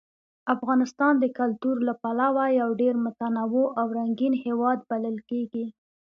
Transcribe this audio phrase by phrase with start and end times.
[0.55, 5.65] افغانستان د کلتور له پلوه یو ډېر متنوع او رنګین هېواد بلل کېږي.